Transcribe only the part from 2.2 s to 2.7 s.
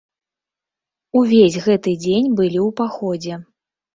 былі ў